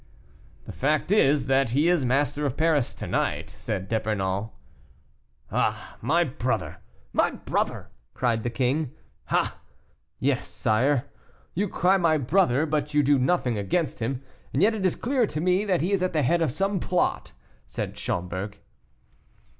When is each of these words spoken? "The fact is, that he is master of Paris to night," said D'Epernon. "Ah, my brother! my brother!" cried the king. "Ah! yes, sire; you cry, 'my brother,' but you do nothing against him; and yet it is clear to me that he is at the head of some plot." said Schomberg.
"The 0.65 0.71
fact 0.71 1.11
is, 1.11 1.45
that 1.45 1.69
he 1.77 1.87
is 1.87 2.03
master 2.03 2.43
of 2.43 2.57
Paris 2.57 2.95
to 2.95 3.05
night," 3.05 3.51
said 3.51 3.87
D'Epernon. 3.87 4.49
"Ah, 5.51 5.97
my 6.01 6.23
brother! 6.23 6.77
my 7.13 7.29
brother!" 7.29 7.91
cried 8.15 8.41
the 8.41 8.49
king. 8.49 8.95
"Ah! 9.29 9.59
yes, 10.17 10.47
sire; 10.47 11.05
you 11.53 11.69
cry, 11.69 11.97
'my 11.97 12.17
brother,' 12.17 12.65
but 12.65 12.95
you 12.95 13.03
do 13.03 13.19
nothing 13.19 13.59
against 13.59 13.99
him; 13.99 14.23
and 14.53 14.63
yet 14.63 14.73
it 14.73 14.87
is 14.87 14.95
clear 14.95 15.27
to 15.27 15.39
me 15.39 15.65
that 15.65 15.81
he 15.81 15.91
is 15.91 16.01
at 16.01 16.13
the 16.13 16.23
head 16.23 16.41
of 16.41 16.49
some 16.51 16.79
plot." 16.79 17.33
said 17.67 17.95
Schomberg. 17.95 18.57